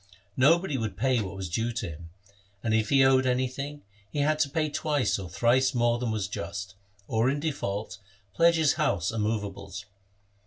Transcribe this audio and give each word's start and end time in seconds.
No 0.35 0.57
body 0.57 0.79
would 0.79 0.97
pay 0.97 1.21
what 1.21 1.35
was 1.35 1.47
due 1.47 1.71
to 1.73 1.87
him; 1.89 2.09
and 2.63 2.73
if 2.73 2.89
he 2.89 3.03
owed 3.05 3.27
anything, 3.27 3.83
he 4.09 4.17
had 4.21 4.39
to 4.39 4.49
pay 4.49 4.67
twice 4.67 5.19
or 5.19 5.29
thrice 5.29 5.75
more 5.75 5.99
than 5.99 6.09
was 6.09 6.27
just, 6.27 6.73
or, 7.07 7.29
in 7.29 7.39
default, 7.39 7.99
pledge 8.33 8.55
his 8.55 8.73
house 8.81 9.11
and 9.11 9.21
movables. 9.21 9.85